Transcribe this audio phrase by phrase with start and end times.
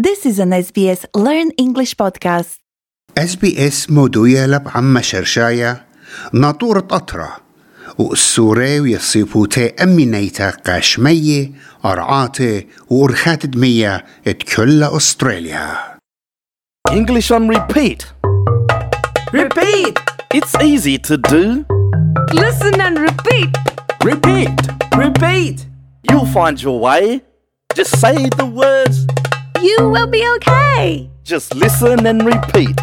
[0.00, 2.60] This is an SBS Learn English podcast.
[3.18, 5.86] اس بي اس مودوية لب عم شرشاية
[6.32, 7.36] ناطورة قطرة
[7.98, 11.52] والسوري ويصيبوتي أمينيتا قاشمية
[11.84, 15.96] أرعاتي وأرخات دمية اتكل أستراليا
[16.92, 18.00] English on repeat.
[19.32, 19.98] Repeat.
[20.34, 21.64] It's easy to do.
[22.32, 23.50] Listen and repeat.
[24.04, 24.56] Repeat.
[25.04, 25.66] Repeat.
[26.08, 27.22] You'll find your way.
[27.74, 29.09] Just say the words.
[29.61, 31.09] You will be okay.
[31.23, 32.75] Just listen and repeat.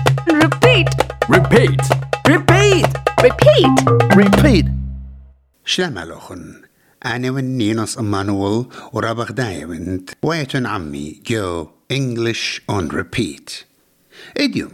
[0.42, 0.88] Repeat.
[1.28, 1.82] Repeat.
[2.32, 2.86] Repeat.
[3.26, 3.74] Repeat.
[4.14, 4.66] Repeat.
[5.64, 6.62] شلام لوخن
[7.06, 13.52] أنا والنينوس أمانويل ورابغ دايمند ويتن عمي جو English on repeat
[14.36, 14.72] إديوم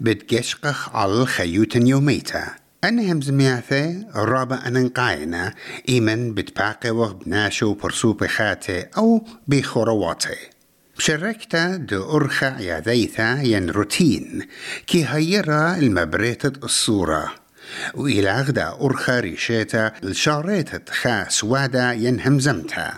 [0.00, 2.46] بتقشقخ على خيوتن يوميتا
[2.84, 5.54] أنا هم زمياثي رابع أننقاينا
[5.88, 10.55] إيمن بتباقي وقت ناشو برسو بخاتي أو بخورواتي
[10.98, 14.42] شركتا دو أرخى عياذيثا ين روتين
[14.86, 17.34] كي هيرا المبريتة الصورة.
[17.94, 22.92] وإلى غدا أرخى ريشيتا الشاريتة خا سوادا ين همزمتا.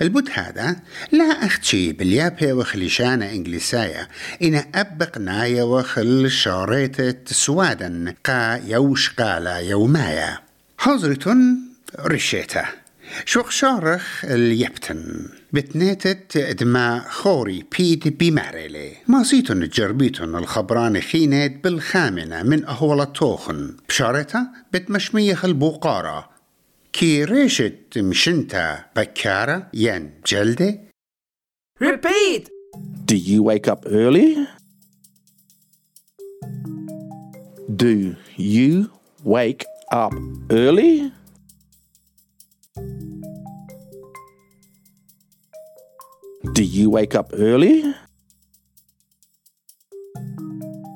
[0.00, 0.76] البود هذا
[1.12, 4.08] لا أختشي باليابي وخليشانة إنجليسايا
[4.42, 10.38] إن أبق نايا وخل شاريتة سوادا قا يوش قالا يومايا.
[10.78, 11.58] حضرتن
[12.00, 12.64] رشيتا
[13.24, 22.64] شوق شارخ اليبتن بتنيتت دما خوري بيد بماريلي ما زيتن جربيتن الخبران خينت بالخامنة من
[22.64, 26.28] أهول التوخن بشارتها بتمشمية البوقارة
[26.92, 30.86] كي ريشت مشنتا بكارة ين جلدة
[31.78, 32.48] Repeat.
[33.04, 34.48] Do you wake up early?
[37.84, 38.90] Do you
[39.24, 40.14] wake up
[40.50, 41.12] early?
[46.53, 47.93] Do you wake up early?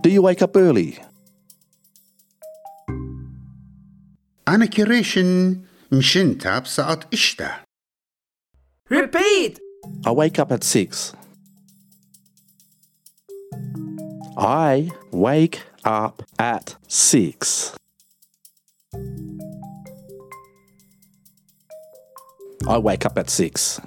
[0.02, 1.00] Do you wake up early?
[4.48, 5.62] أنا كريشن
[5.92, 7.64] مشنتا بساعة إشتا
[8.90, 9.60] Repeat.
[10.06, 11.14] I wake up at six.
[14.38, 17.76] I wake up at six.
[22.68, 23.82] I wake up at six.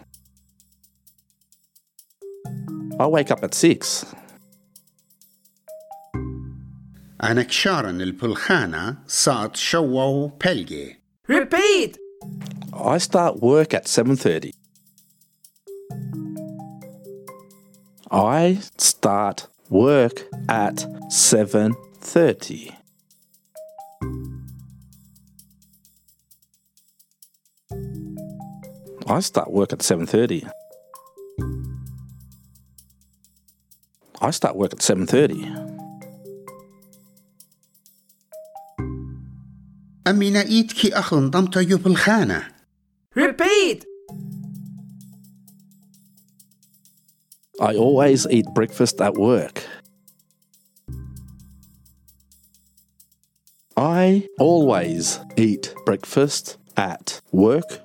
[3.02, 4.06] I wake up at six.
[7.22, 11.98] أنا كشارن البلخانة صات شوو بلجي Repeat.
[12.72, 14.52] I start work at 7:30.
[18.10, 22.74] I start work at 7:30.
[29.06, 30.48] I start work at 7:30.
[34.22, 35.78] I start work at 7:30.
[40.06, 42.48] أمي نايتكي أخلن ضمتا يو بالخانة
[43.14, 43.84] Repeat.
[47.60, 49.64] I always eat breakfast at work.
[53.76, 57.80] I always eat breakfast at work.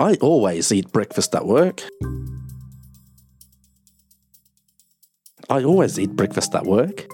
[0.00, 1.82] I always eat breakfast at work.
[5.50, 7.08] I always eat breakfast at work.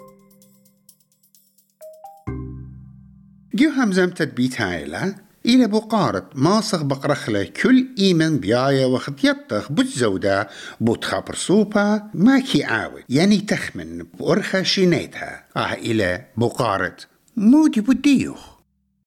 [3.55, 5.15] جو همزمت بيت هايلة
[5.47, 10.49] إلى بقارة ماصغ بقرخلة كل إيمن بيايا وخط يطخ بتزودا
[10.81, 16.97] بتخبر سوبا ما كي عاود يعني تخمن بأرخى شينيتها آه إلى بقارة
[17.37, 18.57] مودي بديوخ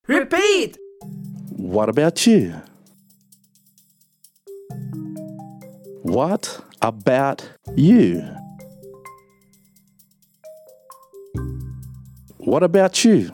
[0.08, 0.76] Repeat.
[1.56, 2.69] What about you?
[6.02, 7.42] What about
[7.76, 8.22] you?
[12.38, 13.32] What about you?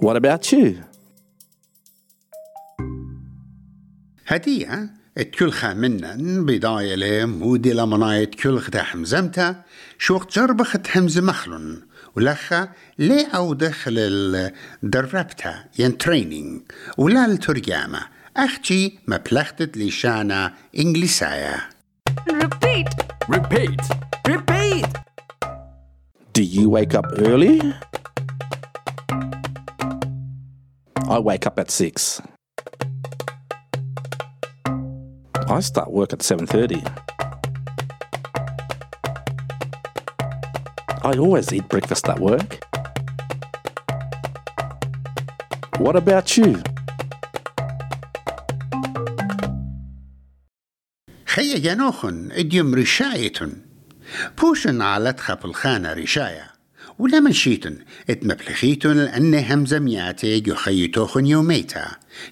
[0.00, 0.84] What about you?
[4.26, 4.90] هدية.
[5.18, 9.62] الكل خامنن بداية له مودي لمناية كل خدا حمزمتا.
[9.98, 11.82] شوق جربخت حمز مخلن
[12.16, 12.68] ولخا
[12.98, 13.94] لي أو دخل
[14.82, 16.62] الدربتا ين ترينينج
[16.98, 18.00] ولا الترجمة
[18.37, 21.61] أختي ما بلختت لشانا إنجليسايا
[22.29, 22.89] Repeat.
[23.27, 23.81] Repeat.
[24.27, 24.87] Repeat.
[26.33, 27.61] Do you wake up early?
[31.15, 32.21] I wake up at 6.
[35.47, 36.83] I start work at 7:30.
[41.03, 42.49] I always eat breakfast at work.
[45.79, 46.61] What about you?
[51.34, 53.52] خي جنوخن إديم رشايتن
[54.38, 56.50] بوشن على تخب الخانة رشاية.
[56.98, 57.78] ولا من شيتن
[58.10, 60.42] اتمبلخيتن لأن همزة مياتي
[61.16, 61.86] يوميتا.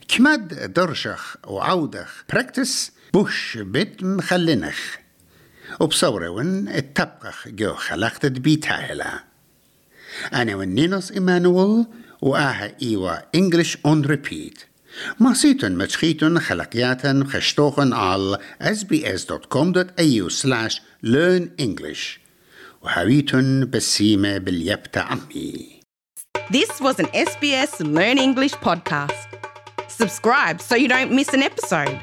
[0.08, 4.78] كماد درشخ وعودخ براكتس بوش بيت مخلنخ.
[5.80, 9.24] وبصورون التبقخ جو خلقت بيتاهلا.
[10.34, 11.86] أنا والنينوس إيمانويل
[12.20, 14.71] وآها إيوا إنجلش أون ريبيت
[15.19, 22.19] ماسيتن متشخيتن خلقياتن خشتوخن على sbs.com.au slash learn English
[22.81, 25.77] وهاويتن بسيمة باليبتا عمي
[26.49, 29.27] This was an SBS Learn English podcast.
[29.89, 31.99] Subscribe so you don't miss an episode.